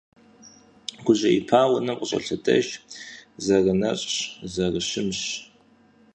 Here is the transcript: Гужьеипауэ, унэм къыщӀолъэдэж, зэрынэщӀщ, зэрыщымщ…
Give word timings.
Гужьеипауэ, 1.05 1.75
унэм 1.77 1.95
къыщӀолъэдэж, 1.99 2.67
зэрынэщӀщ, 3.43 4.13
зэрыщымщ… 4.53 5.21